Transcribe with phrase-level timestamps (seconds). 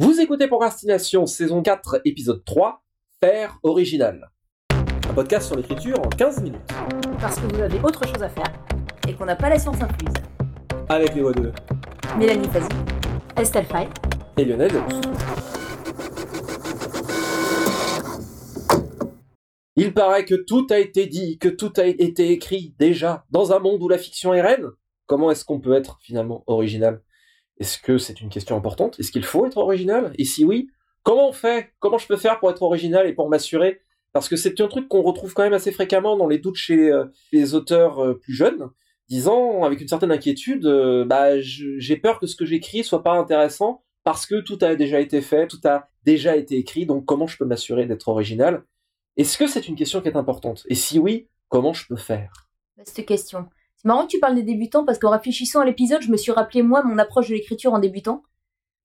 [0.00, 2.82] Vous écoutez Procrastination, saison 4, épisode 3,
[3.22, 4.28] Faire original.
[5.08, 6.60] Un podcast sur l'écriture en 15 minutes.
[7.20, 8.52] Parce que vous avez autre chose à faire
[9.08, 10.12] et qu'on n'a pas la science incluse.
[10.88, 11.52] Avec les voix de
[12.18, 12.66] Mélanie Fazi,
[13.36, 13.88] Estelle Fay.
[14.36, 15.00] et Lionel Delous.
[19.76, 23.24] Il paraît que tout a été dit, que tout a été écrit déjà.
[23.30, 24.66] Dans un monde où la fiction est reine,
[25.06, 27.00] comment est-ce qu'on peut être finalement original?
[27.58, 28.98] Est-ce que c'est une question importante?
[28.98, 30.12] Est-ce qu'il faut être original?
[30.18, 30.68] Et si oui,
[31.02, 31.72] comment on fait?
[31.78, 33.80] Comment je peux faire pour être original et pour m'assurer?
[34.12, 36.90] Parce que c'est un truc qu'on retrouve quand même assez fréquemment dans les doutes chez
[36.90, 38.70] euh, les auteurs euh, plus jeunes,
[39.08, 43.14] disant avec une certaine inquiétude, euh, bah j'ai peur que ce que j'écris soit pas
[43.14, 47.26] intéressant parce que tout a déjà été fait, tout a déjà été écrit, donc comment
[47.26, 48.64] je peux m'assurer d'être original?
[49.16, 50.64] Est-ce que c'est une question qui est importante?
[50.68, 52.48] Et si oui, comment je peux faire?
[52.84, 53.48] Cette question.
[53.84, 56.32] C'est marrant que tu parles des débutants parce qu'en réfléchissant à l'épisode, je me suis
[56.32, 58.22] rappelé moi mon approche de l'écriture en débutant.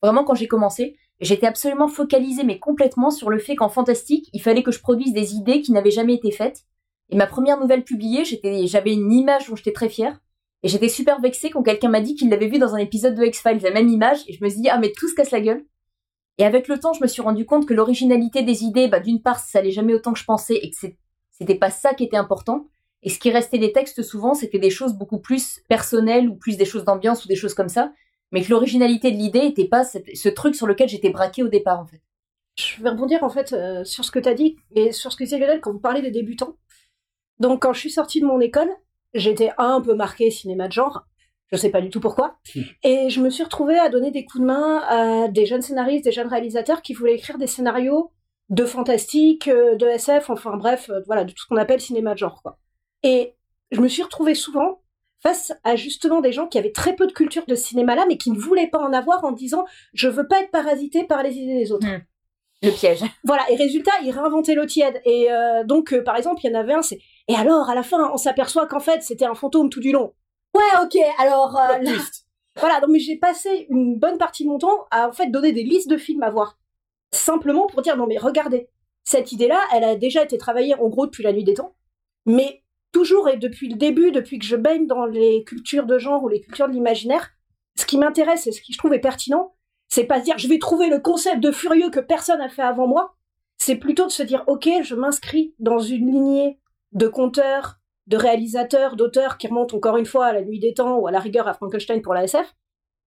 [0.01, 4.41] Vraiment quand j'ai commencé, j'étais absolument focalisée mais complètement sur le fait qu'en fantastique, il
[4.41, 6.65] fallait que je produise des idées qui n'avaient jamais été faites.
[7.09, 8.25] Et ma première nouvelle publiée,
[8.65, 10.19] j'avais une image dont j'étais très fière.
[10.63, 13.23] Et j'étais super vexée quand quelqu'un m'a dit qu'il l'avait vue dans un épisode de
[13.23, 15.39] X-Files, la même image, et je me suis dit, ah mais tout se casse la
[15.39, 15.65] gueule.
[16.39, 19.21] Et avec le temps, je me suis rendu compte que l'originalité des idées, bah, d'une
[19.21, 20.75] part, ça allait jamais autant que je pensais et que
[21.31, 22.67] c'était pas ça qui était important.
[23.03, 26.57] Et ce qui restait des textes, souvent, c'était des choses beaucoup plus personnelles ou plus
[26.57, 27.93] des choses d'ambiance ou des choses comme ça.
[28.31, 31.47] Mais que l'originalité de l'idée était pas cette- ce truc sur lequel j'étais braquée au
[31.47, 32.01] départ, en fait.
[32.57, 35.17] Je vais rebondir en fait euh, sur ce que tu as dit et sur ce
[35.17, 36.57] que disait Lionel quand vous parlez des débutants.
[37.39, 38.69] Donc quand je suis sortie de mon école,
[39.13, 41.03] j'étais un peu marquée cinéma de genre,
[41.53, 42.37] je sais pas du tout pourquoi,
[42.83, 46.03] et je me suis retrouvée à donner des coups de main à des jeunes scénaristes,
[46.03, 48.11] des jeunes réalisateurs qui voulaient écrire des scénarios
[48.49, 52.13] de fantastique, euh, de SF, enfin bref, euh, voilà, de tout ce qu'on appelle cinéma
[52.13, 52.57] de genre quoi.
[53.03, 53.33] Et
[53.71, 54.81] je me suis retrouvée souvent
[55.21, 58.17] face à justement des gens qui avaient très peu de culture de cinéma là, mais
[58.17, 61.35] qui ne voulaient pas en avoir en disant je veux pas être parasité par les
[61.37, 61.87] idées des autres.
[62.61, 63.03] Le piège.
[63.23, 65.01] Voilà, et résultat, il réinventait l'eau tiède.
[65.05, 66.99] Et euh, donc, euh, par exemple, il y en avait un, c'est...
[67.29, 70.13] Et alors, à la fin, on s'aperçoit qu'en fait, c'était un fantôme tout du long.
[70.53, 71.57] Ouais, ok, alors...
[71.57, 71.91] euh, là-
[72.59, 75.53] Voilà, donc mais j'ai passé une bonne partie de mon temps à en fait donner
[75.53, 76.57] des listes de films à voir.
[77.13, 78.67] Simplement pour dire, non mais regardez,
[79.05, 81.75] cette idée-là, elle a déjà été travaillée en gros depuis la nuit des temps.
[82.25, 86.23] Mais toujours et depuis le début, depuis que je baigne dans les cultures de genre
[86.23, 87.29] ou les cultures de l'imaginaire,
[87.77, 89.53] ce qui m'intéresse et ce qui je trouve est pertinent,
[89.87, 92.61] c'est pas se dire je vais trouver le concept de furieux que personne n'a fait
[92.61, 93.15] avant moi.
[93.57, 96.59] C'est plutôt de se dire ok, je m'inscris dans une lignée
[96.91, 100.97] de conteurs, de réalisateurs, d'auteurs qui remontent encore une fois à la nuit des temps
[100.97, 102.55] ou à la rigueur à Frankenstein pour la SF.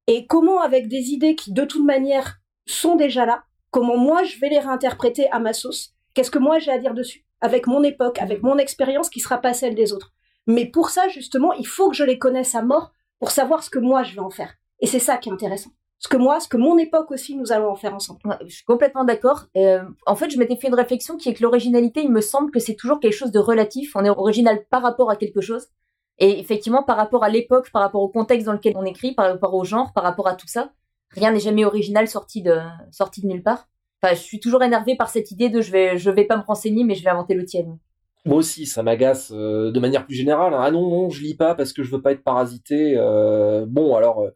[0.07, 4.39] Et comment avec des idées qui de toute manière sont déjà là, comment moi je
[4.39, 7.83] vais les réinterpréter à ma sauce, qu'est-ce que moi j'ai à dire dessus, avec mon
[7.83, 10.13] époque, avec mon expérience qui sera pas celle des autres.
[10.47, 13.71] Mais pour ça justement, il faut que je les connaisse à mort pour savoir ce
[13.71, 14.55] que moi je vais en faire.
[14.81, 15.71] Et c'est ça qui est intéressant.
[16.03, 18.19] Ce que moi, ce que mon époque aussi, nous allons en faire ensemble.
[18.25, 19.47] Ouais, je suis complètement d'accord.
[19.57, 22.51] Euh, en fait, je m'étais fait une réflexion qui est que l'originalité, il me semble
[22.51, 23.95] que c'est toujours quelque chose de relatif.
[23.95, 25.69] On est original par rapport à quelque chose.
[26.19, 29.27] Et effectivement, par rapport à l'époque, par rapport au contexte dans lequel on écrit, par
[29.27, 30.73] rapport au genre, par rapport à tout ça,
[31.11, 32.59] rien n'est jamais original sorti de,
[32.91, 33.69] sorti de nulle part.
[34.03, 36.43] Enfin, je suis toujours énervée par cette idée de je vais, je vais pas me
[36.43, 37.79] renseigner, mais je vais inventer le tien.
[38.25, 40.55] Moi aussi, ça m'agace euh, de manière plus générale.
[40.57, 42.95] Ah non, non, je lis pas parce que je veux pas être parasité.
[42.97, 44.31] Euh, bon, alors, euh,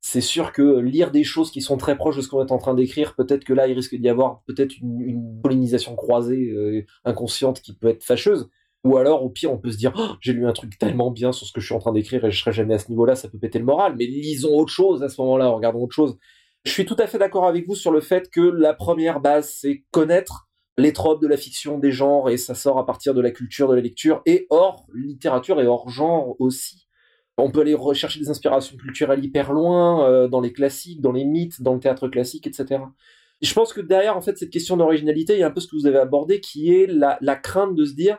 [0.00, 2.58] c'est sûr que lire des choses qui sont très proches de ce qu'on est en
[2.58, 7.74] train d'écrire, peut-être que là, il risque d'y avoir peut-être une, pollinisation croisée inconsciente qui
[7.74, 8.48] peut être fâcheuse.
[8.84, 11.32] Ou alors, au pire, on peut se dire, Oh, j'ai lu un truc tellement bien
[11.32, 13.14] sur ce que je suis en train d'écrire et je serai jamais à ce niveau-là,
[13.14, 13.94] ça peut péter le moral.
[13.98, 16.16] Mais lisons autre chose à ce moment-là, regardons autre chose.
[16.64, 19.50] Je suis tout à fait d'accord avec vous sur le fait que la première base,
[19.60, 23.20] c'est connaître les tropes de la fiction, des genres, et ça sort à partir de
[23.20, 26.86] la culture, de la lecture, et hors littérature et hors genre aussi.
[27.38, 31.24] On peut aller rechercher des inspirations culturelles hyper loin, euh, dans les classiques, dans les
[31.24, 32.82] mythes, dans le théâtre classique, etc.
[33.40, 35.60] Et je pense que derrière, en fait, cette question d'originalité, il y a un peu
[35.60, 38.18] ce que vous avez abordé, qui est la, la crainte de se dire,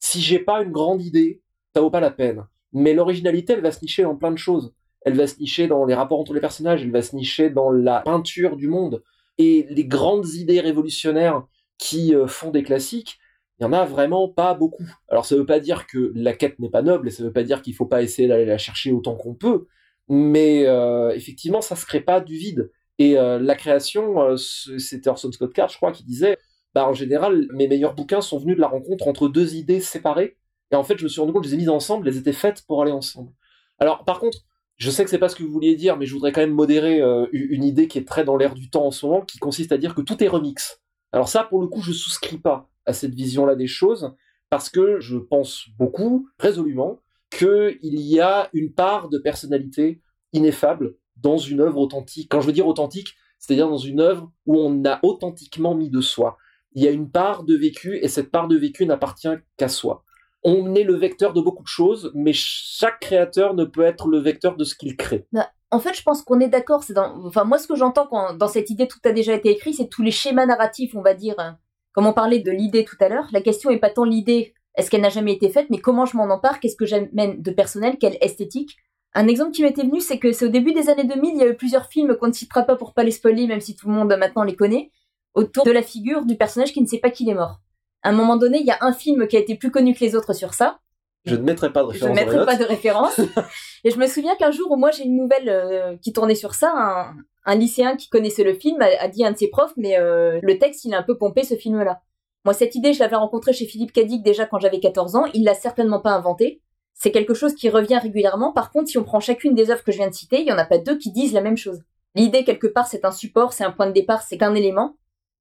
[0.00, 1.42] si j'ai pas une grande idée,
[1.74, 2.46] ça vaut pas la peine.
[2.72, 4.74] Mais l'originalité, elle va se nicher dans plein de choses.
[5.04, 7.70] Elle va se nicher dans les rapports entre les personnages, elle va se nicher dans
[7.70, 9.02] la peinture du monde.
[9.38, 11.44] Et les grandes idées révolutionnaires
[11.78, 13.18] qui euh, font des classiques,
[13.58, 14.88] il y en a vraiment pas beaucoup.
[15.08, 17.42] Alors ça veut pas dire que la quête n'est pas noble, et ça veut pas
[17.42, 19.66] dire qu'il faut pas essayer d'aller la chercher autant qu'on peut,
[20.08, 22.70] mais euh, effectivement ça se crée pas du vide.
[22.98, 26.38] Et euh, la création, c'était Orson Scott Card, je crois, qui disait,
[26.74, 30.36] bah en général, mes meilleurs bouquins sont venus de la rencontre entre deux idées séparées,
[30.70, 32.18] et en fait je me suis rendu compte que je les ai mises ensemble, elles
[32.18, 33.32] étaient faites pour aller ensemble.
[33.78, 34.38] Alors par contre,
[34.82, 36.52] je sais que c'est pas ce que vous vouliez dire, mais je voudrais quand même
[36.52, 39.38] modérer euh, une idée qui est très dans l'air du temps en ce moment, qui
[39.38, 40.80] consiste à dire que tout est remix.
[41.12, 44.12] Alors ça, pour le coup, je souscris pas à cette vision-là des choses,
[44.50, 47.00] parce que je pense beaucoup, résolument,
[47.30, 50.00] qu'il y a une part de personnalité
[50.32, 52.28] ineffable dans une œuvre authentique.
[52.28, 56.00] Quand je veux dire authentique, c'est-à-dire dans une œuvre où on a authentiquement mis de
[56.00, 56.38] soi.
[56.72, 60.04] Il y a une part de vécu et cette part de vécu n'appartient qu'à soi.
[60.44, 64.18] On est le vecteur de beaucoup de choses, mais chaque créateur ne peut être le
[64.18, 65.26] vecteur de ce qu'il crée.
[65.32, 66.82] Bah, en fait, je pense qu'on est d'accord.
[66.82, 69.72] C'est dans, enfin, moi, ce que j'entends dans cette idée, tout a déjà été écrit,
[69.72, 71.34] c'est tous les schémas narratifs, on va dire.
[71.38, 71.58] Hein.
[71.92, 74.90] Comme on parlait de l'idée tout à l'heure, la question est pas tant l'idée, est-ce
[74.90, 77.98] qu'elle n'a jamais été faite, mais comment je m'en empare, qu'est-ce que j'amène de personnel,
[77.98, 78.76] quelle esthétique.
[79.14, 81.42] Un exemple qui m'était venu, c'est que c'est au début des années 2000, il y
[81.42, 83.88] a eu plusieurs films qu'on ne citera pas pour pas les spoiler, même si tout
[83.88, 84.90] le monde maintenant les connaît,
[85.34, 87.60] autour de la figure du personnage qui ne sait pas qu'il est mort.
[88.02, 90.00] À un moment donné, il y a un film qui a été plus connu que
[90.00, 90.78] les autres sur ça.
[91.24, 92.16] Je ne mettrai pas de référence.
[92.16, 93.20] Je ne mettrai pas de référence.
[93.84, 96.54] et je me souviens qu'un jour où moi j'ai une nouvelle euh, qui tournait sur
[96.54, 97.14] ça, un,
[97.44, 100.40] un, lycéen qui connaissait le film a, dit à un de ses profs, mais euh,
[100.42, 102.00] le texte il a un peu pompé ce film-là.
[102.44, 105.26] Moi cette idée, je l'avais rencontrée chez Philippe Cadic déjà quand j'avais 14 ans.
[105.32, 106.60] Il l'a certainement pas inventée.
[106.94, 108.52] C'est quelque chose qui revient régulièrement.
[108.52, 110.52] Par contre, si on prend chacune des œuvres que je viens de citer, il y
[110.52, 111.82] en a pas deux qui disent la même chose.
[112.16, 114.96] L'idée quelque part c'est un support, c'est un point de départ, c'est qu'un élément.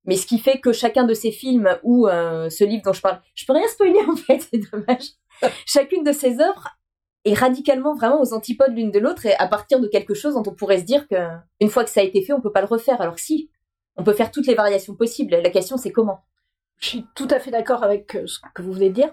[0.06, 3.02] Mais ce qui fait que chacun de ces films ou euh, ce livre dont je
[3.02, 5.12] parle, je peux rien spoiler en fait, c'est dommage.
[5.66, 6.70] Chacune de ces œuvres
[7.24, 10.44] est radicalement vraiment aux antipodes l'une de l'autre et à partir de quelque chose dont
[10.48, 11.16] on pourrait se dire que
[11.60, 13.00] une fois que ça a été fait, on peut pas le refaire.
[13.00, 13.50] Alors si,
[13.96, 15.36] on peut faire toutes les variations possibles.
[15.36, 16.22] La question c'est comment.
[16.80, 19.12] Je suis tout à fait d'accord avec euh, ce que vous venez de dire.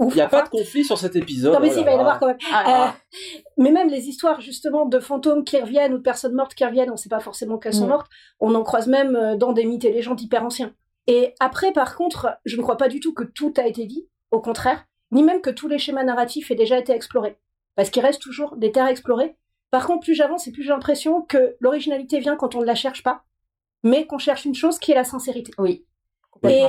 [0.00, 1.54] Il n'y a pas de conflit sur cet épisode.
[1.54, 2.38] Non, mais si, il va y en avoir quand même.
[2.52, 3.20] Ah, euh,
[3.58, 6.90] mais même les histoires, justement, de fantômes qui reviennent ou de personnes mortes qui reviennent,
[6.90, 7.90] on ne sait pas forcément qu'elles sont mm.
[7.90, 8.10] mortes.
[8.40, 10.74] On en croise même euh, dans des mythes et légendes hyper anciens.
[11.06, 14.08] Et après, par contre, je ne crois pas du tout que tout a été dit.
[14.30, 14.84] Au contraire.
[15.12, 17.38] Ni même que tous les schémas narratifs aient déjà été explorés.
[17.76, 19.36] Parce qu'il reste toujours des terres explorées.
[19.70, 22.74] Par contre, plus j'avance et plus j'ai l'impression que l'originalité vient quand on ne la
[22.74, 23.24] cherche pas,
[23.82, 25.52] mais qu'on cherche une chose qui est la sincérité.
[25.58, 25.86] Oui.
[26.48, 26.64] Et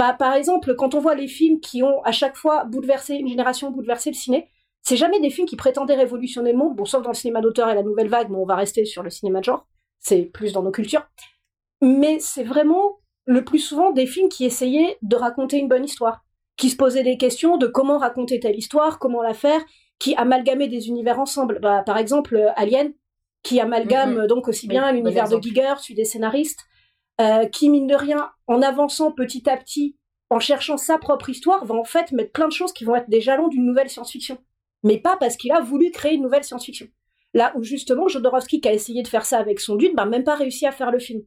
[0.00, 3.28] bah, par exemple, quand on voit les films qui ont à chaque fois bouleversé une
[3.28, 4.48] génération, bouleversé le ciné,
[4.80, 7.68] c'est jamais des films qui prétendaient révolutionner le monde, bon, sauf dans le cinéma d'auteur
[7.68, 9.66] et la nouvelle vague, mais on va rester sur le cinéma de genre,
[9.98, 11.06] c'est plus dans nos cultures.
[11.82, 16.24] Mais c'est vraiment le plus souvent des films qui essayaient de raconter une bonne histoire,
[16.56, 19.60] qui se posaient des questions de comment raconter telle histoire, comment la faire,
[19.98, 21.58] qui amalgamaient des univers ensemble.
[21.60, 22.94] Bah, par exemple, Alien,
[23.42, 24.26] qui amalgame mm-hmm.
[24.28, 26.64] donc aussi bien l'univers de Giger, celui des scénaristes,
[27.20, 29.96] euh, qui, mine de rien, en avançant petit à petit,
[30.30, 33.10] en cherchant sa propre histoire, va en fait mettre plein de choses qui vont être
[33.10, 34.38] des jalons d'une nouvelle science-fiction.
[34.84, 36.86] Mais pas parce qu'il a voulu créer une nouvelle science-fiction.
[37.34, 40.24] Là où justement Jodorowsky, qui a essayé de faire ça avec son Dune, n'a même
[40.24, 41.22] pas réussi à faire le film.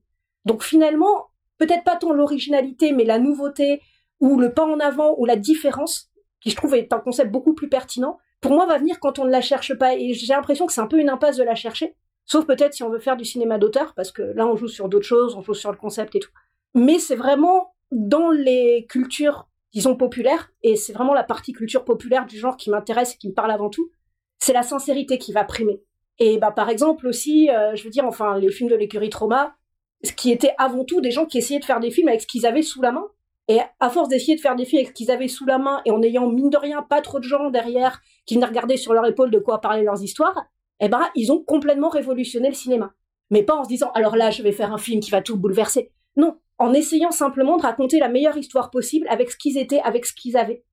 [0.46, 3.82] Donc finalement, peut-être pas tant l'originalité, mais la nouveauté,
[4.20, 6.12] ou le pas en avant, ou la différence,
[6.42, 9.26] qui je trouve est un concept beaucoup plus pertinent, pour moi va venir quand on
[9.26, 9.96] ne la cherche pas.
[9.96, 11.96] Et j'ai l'impression que c'est un peu une impasse de la chercher.
[12.26, 14.90] Sauf peut-être si on veut faire du cinéma d'auteur, parce que là on joue sur
[14.90, 16.32] d'autres choses, on joue sur le concept et tout.
[16.74, 22.26] Mais c'est vraiment dans les cultures, disons, populaires, et c'est vraiment la partie culture populaire
[22.26, 23.92] du genre qui m'intéresse et qui me parle avant tout,
[24.40, 25.82] c'est la sincérité qui va primer.
[26.20, 29.56] Et bah par exemple aussi, euh, je veux dire, enfin, les films de l'écurie Trauma,
[30.04, 32.28] ce qui était avant tout des gens qui essayaient de faire des films avec ce
[32.28, 33.08] qu'ils avaient sous la main.
[33.50, 35.82] Et à force d'essayer de faire des films avec ce qu'ils avaient sous la main
[35.86, 38.94] et en ayant mine de rien pas trop de gens derrière qui venaient regarder sur
[38.94, 40.46] leur épaule de quoi parler leurs histoires,
[40.80, 42.94] eh ben, ils ont complètement révolutionné le cinéma.
[43.30, 45.38] Mais pas en se disant, alors là, je vais faire un film qui va tout
[45.38, 45.92] bouleverser.
[46.16, 50.06] Non, en essayant simplement de raconter la meilleure histoire possible avec ce qu'ils étaient, avec
[50.06, 50.64] ce qu'ils avaient.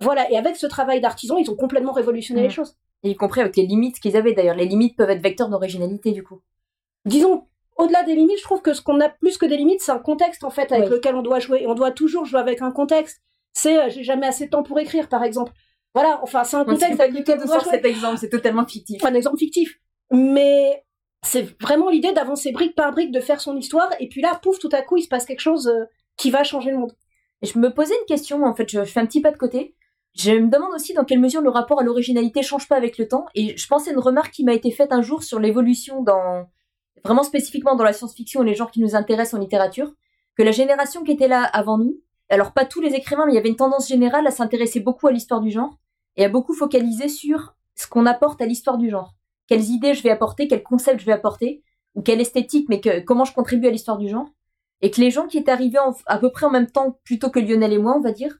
[0.00, 2.52] Voilà, et avec ce travail d'artisan, ils ont complètement révolutionné les mmh.
[2.52, 2.76] choses.
[3.02, 4.56] Et y compris avec les limites qu'ils avaient d'ailleurs.
[4.56, 6.40] Les limites peuvent être vecteurs d'originalité du coup.
[7.04, 7.44] Disons,
[7.76, 9.98] au-delà des limites, je trouve que ce qu'on a plus que des limites, c'est un
[9.98, 11.62] contexte en fait avec lequel on doit jouer.
[11.62, 13.22] Et on doit toujours jouer avec un contexte.
[13.52, 15.52] C'est euh, j'ai jamais assez de temps pour écrire, par exemple.
[15.96, 19.02] Voilà, enfin, c'est un contexte avec lequel on cet exemple, c'est totalement fictif.
[19.02, 19.80] un exemple fictif.
[20.12, 20.84] Mais
[21.22, 24.58] c'est vraiment l'idée d'avancer brique par brique, de faire son histoire, et puis là, pouf,
[24.58, 25.86] tout à coup, il se passe quelque chose euh,
[26.18, 26.92] qui va changer le monde.
[27.40, 29.74] Et je me posais une question, en fait, je, fais un petit pas de côté.
[30.14, 33.08] Je me demande aussi dans quelle mesure le rapport à l'originalité change pas avec le
[33.08, 36.02] temps, et je pensais à une remarque qui m'a été faite un jour sur l'évolution
[36.02, 36.44] dans,
[37.04, 39.94] vraiment spécifiquement dans la science-fiction et les genres qui nous intéressent en littérature,
[40.36, 43.36] que la génération qui était là avant nous, alors pas tous les écrivains, mais il
[43.36, 45.78] y avait une tendance générale à s'intéresser beaucoup à l'histoire du genre,
[46.16, 49.14] et à beaucoup focaliser sur ce qu'on apporte à l'histoire du genre.
[49.46, 51.62] Quelles idées je vais apporter, quels concepts je vais apporter,
[51.94, 54.28] ou quelle esthétique, mais comment je contribue à l'histoire du genre.
[54.82, 57.40] Et que les gens qui étaient arrivés à peu près en même temps, plutôt que
[57.40, 58.38] Lionel et moi, on va dire,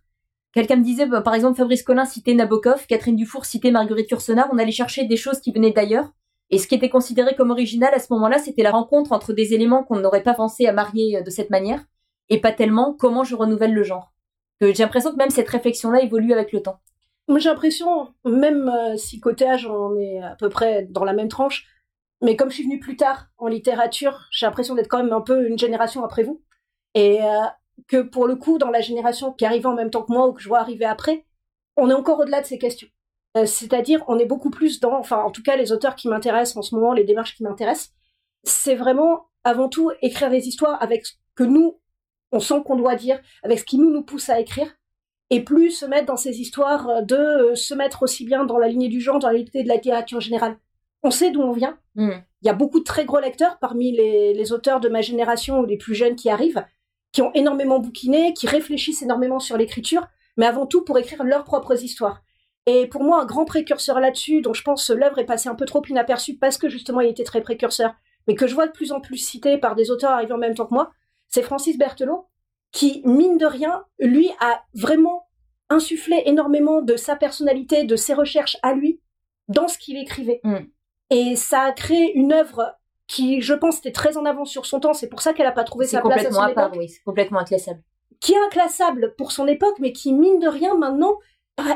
[0.53, 4.49] quelqu'un me disait, bah, par exemple, Fabrice Collin citait Nabokov, Catherine Dufour citait Marguerite Yourcenar,
[4.53, 6.13] on allait chercher des choses qui venaient d'ailleurs.
[6.51, 9.55] Et ce qui était considéré comme original à ce moment-là, c'était la rencontre entre des
[9.55, 11.85] éléments qu'on n'aurait pas pensé à marier euh, de cette manière,
[12.29, 14.13] et pas tellement comment je renouvelle le genre.
[14.61, 16.81] J'ai l'impression que même cette réflexion-là évolue avec le temps.
[17.29, 21.29] J'ai l'impression, même euh, si côté âge, on est à peu près dans la même
[21.29, 21.67] tranche,
[22.23, 25.21] mais comme je suis venue plus tard en littérature, j'ai l'impression d'être quand même un
[25.21, 26.43] peu une génération après vous.
[26.95, 27.47] Et euh,
[27.89, 30.33] que pour le coup, dans la génération qui arrivait en même temps que moi ou
[30.33, 31.27] que je vois arriver après,
[31.77, 32.89] on est encore au-delà de ces questions.
[33.37, 36.57] Euh, c'est-à-dire, on est beaucoup plus dans, enfin, en tout cas, les auteurs qui m'intéressent
[36.57, 37.93] en ce moment, les démarches qui m'intéressent,
[38.45, 41.79] c'est vraiment avant tout écrire des histoires avec ce que nous,
[42.33, 44.69] on sent qu'on doit dire, avec ce qui nous nous pousse à écrire,
[45.31, 48.69] et plus se mettre dans ces histoires de euh, se mettre aussi bien dans la
[48.69, 50.57] lignée du genre, dans la lignée de la littérature générale.
[51.03, 51.79] On sait d'où on vient.
[51.95, 52.13] Mm.
[52.43, 55.61] Il y a beaucoup de très gros lecteurs parmi les, les auteurs de ma génération
[55.61, 56.65] ou les plus jeunes qui arrivent,
[57.13, 60.07] qui ont énormément bouquiné, qui réfléchissent énormément sur l'écriture,
[60.37, 62.23] mais avant tout pour écrire leurs propres histoires.
[62.67, 65.67] Et pour moi, un grand précurseur là-dessus, dont je pense l'œuvre est passée un peu
[65.67, 67.95] trop inaperçue parce que justement il était très précurseur,
[68.27, 70.55] mais que je vois de plus en plus cité par des auteurs arrivés en même
[70.55, 70.91] temps que moi,
[71.29, 72.27] c'est Francis Berthelot,
[72.73, 75.29] qui, mine de rien, lui a vraiment
[75.69, 79.01] insufflé énormément de sa personnalité, de ses recherches à lui,
[79.49, 80.41] dans ce qu'il écrivait.
[80.45, 80.57] Mm.
[81.11, 82.75] Et ça a créé une œuvre
[83.07, 84.93] qui, je pense, était très en avance sur son temps.
[84.93, 86.79] C'est pour ça qu'elle n'a pas trouvé sa place à complètement son à part, époque.
[86.81, 87.81] oui, c'est complètement inclassable.
[88.21, 91.17] Qui est inclassable pour son époque, mais qui, mine de rien, maintenant,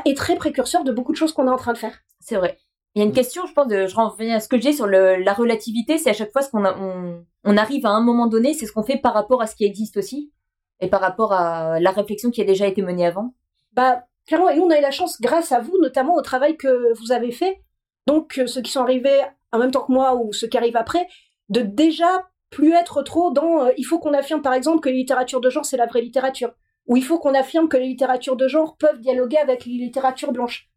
[0.05, 1.97] est très précurseur de beaucoup de choses qu'on est en train de faire.
[2.19, 2.57] C'est vrai.
[2.93, 4.73] Il y a une question, je pense, de, je reviens à ce que je dis
[4.73, 7.91] sur le, la relativité, c'est à chaque fois ce qu'on a- on, on arrive à
[7.91, 10.31] un moment donné, c'est ce qu'on fait par rapport à ce qui existe aussi,
[10.81, 13.33] et par rapport à la réflexion qui a déjà été menée avant?
[13.73, 16.57] Bah, clairement, et nous, on a eu la chance, grâce à vous, notamment au travail
[16.57, 17.61] que vous avez fait,
[18.07, 19.21] donc euh, ceux qui sont arrivés
[19.51, 21.07] en même temps que moi ou ceux qui arrivent après,
[21.49, 24.95] de déjà plus être trop dans euh, il faut qu'on affirme par exemple que les
[24.95, 26.53] littératures de genre c'est la vraie littérature,
[26.87, 30.31] ou il faut qu'on affirme que les littératures de genre peuvent dialoguer avec les littératures
[30.31, 30.70] blanches.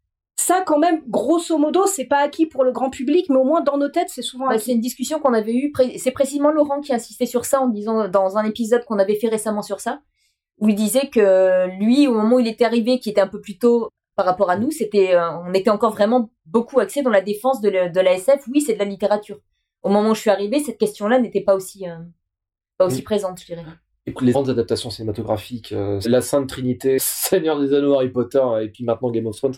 [0.47, 3.61] Ça, quand même, grosso modo, c'est pas acquis pour le grand public, mais au moins
[3.61, 4.65] dans nos têtes, c'est souvent Bah, acquis.
[4.65, 7.67] c'est une discussion qu'on avait eue, pré- c'est précisément Laurent qui insistait sur ça en
[7.67, 10.01] disant dans un épisode qu'on avait fait récemment sur ça,
[10.59, 13.41] où il disait que lui, au moment où il était arrivé, qui était un peu
[13.41, 17.09] plus tôt par rapport à nous, c'était, euh, on était encore vraiment beaucoup axé dans
[17.09, 18.43] la défense de, le- de la SF.
[18.53, 19.39] Oui, c'est de la littérature.
[19.81, 21.95] Au moment où je suis arrivée, cette question-là n'était pas aussi, euh,
[22.77, 23.01] pas aussi Oui.
[23.03, 23.65] présente, je dirais.
[24.05, 28.69] Écoute, les grandes adaptations cinématographiques, euh, la Sainte Trinité, Seigneur des Anneaux, Harry Potter, et
[28.69, 29.55] puis maintenant Game of Thrones,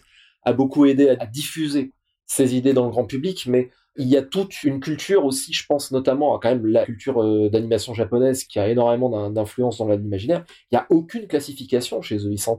[0.47, 1.93] a beaucoup aidé à, diffuser
[2.25, 5.65] ces idées dans le grand public, mais il y a toute une culture aussi, je
[5.65, 9.77] pense notamment à quand même la culture euh, d'animation japonaise qui a énormément d'in- d'influence
[9.79, 10.45] dans l'imaginaire.
[10.71, 12.57] Il n'y a aucune classification chez eux, ils s'en.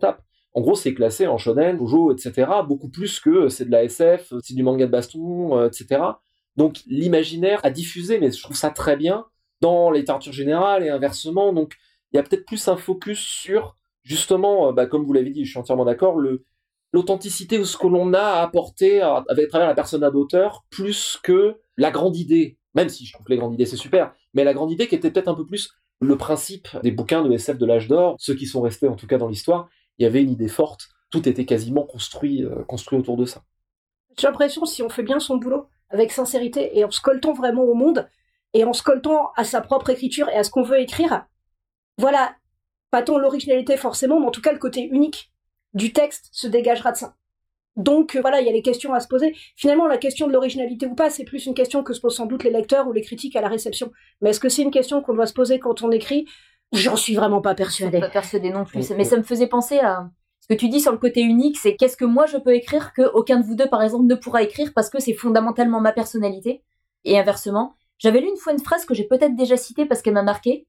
[0.54, 2.50] En gros, c'est classé en shonen, shoujo, etc.
[2.66, 6.00] Beaucoup plus que c'est de la SF, c'est du manga de baston, euh, etc.
[6.56, 9.24] Donc l'imaginaire a diffusé, mais je trouve ça très bien
[9.60, 11.52] dans la littérature générale et inversement.
[11.52, 11.74] Donc
[12.12, 15.44] il y a peut-être plus un focus sur justement, euh, bah, comme vous l'avez dit,
[15.44, 16.44] je suis entièrement d'accord, le
[16.92, 20.64] l'authenticité ou ce que l'on a à apporter à, avec à travers la persona d'auteur,
[20.70, 22.58] plus que la grande idée.
[22.74, 24.94] Même si je trouve que les grandes idées c'est super, mais la grande idée qui
[24.94, 28.34] était peut-être un peu plus le principe des bouquins de SF de l'âge d'or, ceux
[28.34, 29.68] qui sont restés en tout cas dans l'histoire,
[29.98, 33.42] il y avait une idée forte, tout était quasiment construit, euh, construit autour de ça.
[34.16, 37.62] J'ai l'impression, si on fait bien son boulot, avec sincérité, et en se coltant vraiment
[37.64, 38.08] au monde,
[38.54, 41.26] et en se coltant à sa propre écriture et à ce qu'on veut écrire,
[41.98, 42.34] voilà,
[42.90, 45.32] pas tant l'originalité forcément, mais en tout cas le côté unique
[45.74, 47.14] du texte se dégagera de ça.
[47.76, 49.34] Donc euh, voilà, il y a les questions à se poser.
[49.56, 52.26] Finalement, la question de l'originalité ou pas, c'est plus une question que se posent sans
[52.26, 53.92] doute les lecteurs ou les critiques à la réception.
[54.20, 56.26] Mais est-ce que c'est une question qu'on doit se poser quand on écrit?
[56.72, 58.00] J'en suis vraiment pas persuadée.
[58.00, 58.90] pas persuadée non plus.
[58.90, 59.04] Mais mm.
[59.04, 60.10] ça me faisait penser à
[60.40, 62.92] ce que tu dis sur le côté unique, c'est qu'est-ce que moi je peux écrire
[62.94, 65.92] que aucun de vous deux, par exemple, ne pourra écrire parce que c'est fondamentalement ma
[65.92, 66.62] personnalité.
[67.04, 70.14] Et inversement, j'avais lu une fois une phrase que j'ai peut-être déjà citée parce qu'elle
[70.14, 70.66] m'a marqué,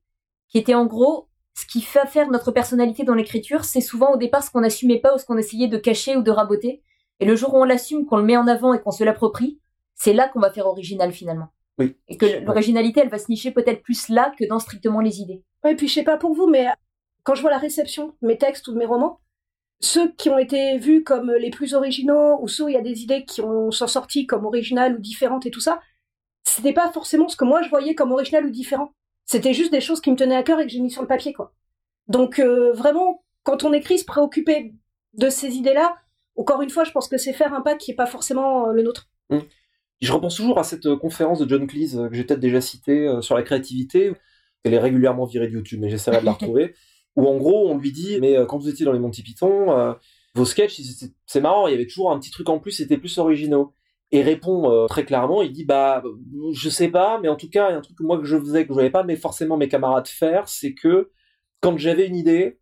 [0.50, 1.29] qui était en gros,
[1.60, 5.00] ce qui fait faire notre personnalité dans l'écriture, c'est souvent au départ ce qu'on n'assumait
[5.00, 6.82] pas ou ce qu'on essayait de cacher ou de raboter.
[7.20, 9.60] Et le jour où on l'assume, qu'on le met en avant et qu'on se l'approprie,
[9.96, 11.50] c'est là qu'on va faire original finalement.
[11.78, 11.98] Oui.
[12.08, 15.44] Et que l'originalité, elle va se nicher peut-être plus là que dans strictement les idées.
[15.64, 16.68] Ouais, et puis je sais pas pour vous, mais
[17.24, 19.20] quand je vois la réception de mes textes ou de mes romans,
[19.82, 22.82] ceux qui ont été vus comme les plus originaux ou ceux où il y a
[22.82, 25.82] des idées qui ont, sont sorties comme originales ou différentes et tout ça,
[26.44, 28.94] c'était pas forcément ce que moi je voyais comme original ou différent.
[29.30, 31.08] C'était juste des choses qui me tenaient à cœur et que j'ai mis sur le
[31.08, 31.54] papier, quoi.
[32.08, 34.74] Donc euh, vraiment, quand on écrit, se préoccuper
[35.14, 35.98] de ces idées-là,
[36.36, 38.74] encore une fois, je pense que c'est faire un pas qui est pas forcément euh,
[38.74, 39.08] le nôtre.
[40.02, 43.08] Je repense toujours à cette euh, conférence de John Cleese que j'ai peut-être déjà citée
[43.22, 44.14] sur la créativité.
[44.64, 46.74] Elle est régulièrement virée de YouTube, mais j'essaierai de la retrouver.
[47.16, 49.94] où en gros, on lui dit, mais quand vous étiez dans les Monty Python, euh,
[50.34, 50.82] vos sketchs,
[51.28, 53.76] c'est marrant, il y avait toujours un petit truc en plus, c'était plus originaux.
[54.12, 56.04] Et répond euh, très clairement, il dit, bah,
[56.54, 58.26] je sais pas, mais en tout cas, il y a un truc que moi que
[58.26, 61.12] je faisais, que je voyais pas, mais forcément mes camarades faire, c'est que
[61.62, 62.60] quand j'avais une idée,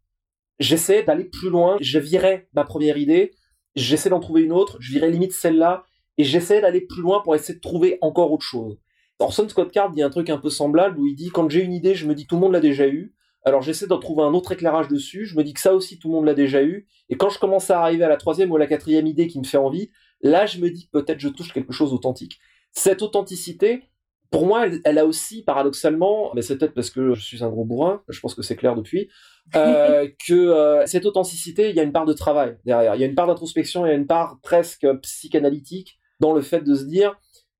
[0.59, 3.31] j'essayais d'aller plus loin, je virais ma première idée,
[3.75, 5.85] j'essaie d'en trouver une autre, je virais limite celle-là,
[6.17, 8.77] et j'essaie d'aller plus loin pour essayer de trouver encore autre chose.
[9.19, 11.73] Orson Scott Card dit un truc un peu semblable où il dit quand j'ai une
[11.73, 13.15] idée, je me dis tout le monde l'a déjà eu.
[13.43, 16.09] Alors j'essaie d'en trouver un autre éclairage dessus, je me dis que ça aussi tout
[16.09, 16.87] le monde l'a déjà eu.
[17.09, 19.45] Et quand je commence à arriver à la troisième ou la quatrième idée qui me
[19.45, 19.89] fait envie,
[20.21, 22.39] là je me dis que peut-être je touche quelque chose d'authentique.
[22.71, 23.83] Cette authenticité,
[24.29, 27.49] pour moi, elle, elle a aussi paradoxalement, mais c'est peut-être parce que je suis un
[27.49, 29.09] gros bourrin, je pense que c'est clair depuis,
[29.55, 33.03] euh, que euh, cette authenticité, il y a une part de travail derrière, il y
[33.03, 36.75] a une part d'introspection, il y a une part presque psychanalytique dans le fait de
[36.75, 37.17] se dire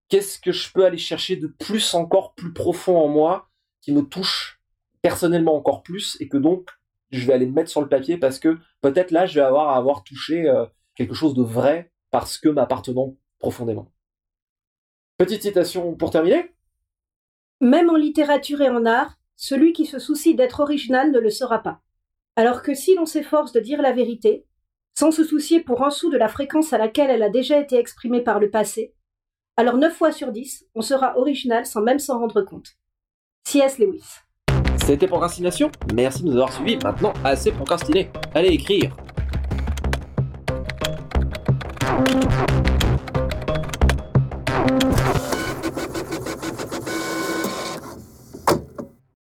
[0.10, 3.50] qu'est-ce que je peux aller chercher de plus encore plus profond en moi
[3.82, 4.60] qui me touche
[5.02, 6.70] personnellement encore plus et que donc
[7.12, 9.70] je vais aller me mettre sur le papier parce que peut-être là je vais avoir
[9.70, 13.92] à avoir touché euh, quelque chose de vrai parce que m'appartenant profondément.
[15.20, 16.52] Petite citation pour terminer.
[17.62, 21.60] Même en littérature et en art, celui qui se soucie d'être original ne le sera
[21.60, 21.80] pas.
[22.36, 24.48] Alors que si l'on s'efforce de dire la vérité,
[24.98, 27.78] sans se soucier pour un sou de la fréquence à laquelle elle a déjà été
[27.78, 28.96] exprimée par le passé,
[29.56, 32.70] alors 9 fois sur 10, on sera original sans même s'en rendre compte.
[33.44, 33.78] C.S.
[33.78, 34.06] Lewis.
[34.84, 35.70] C'était Procrastination.
[35.94, 36.78] Merci de nous avoir suivis.
[36.78, 38.10] Maintenant, assez procrastiné.
[38.34, 38.98] Allez écrire.
[41.98, 42.67] Thank you.